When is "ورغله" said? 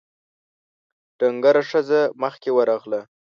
2.53-3.01